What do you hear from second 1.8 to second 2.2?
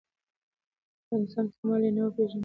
یې نه وو